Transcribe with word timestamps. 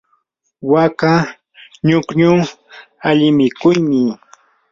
waka 0.71 1.11
ñukñu 1.87 2.33
alli 3.07 3.27
mikuymi. 3.39 4.01